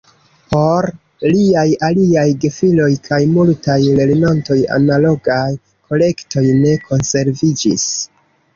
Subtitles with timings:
[0.51, 0.85] Por
[1.33, 5.45] liaj aliaj gefiloj kaj multaj lernantoj analogaj
[5.93, 7.89] kolektoj ne konserviĝis.